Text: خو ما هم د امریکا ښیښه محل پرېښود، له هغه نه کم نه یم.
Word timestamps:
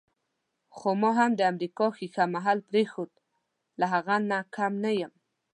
خو 0.75 0.89
ما 1.01 1.11
هم 1.19 1.31
د 1.37 1.41
امریکا 1.51 1.85
ښیښه 1.97 2.25
محل 2.35 2.59
پرېښود، 2.69 3.11
له 3.79 3.85
هغه 3.93 4.15
نه 4.29 4.37
کم 4.55 4.73
نه 4.83 4.91
یم. 5.01 5.13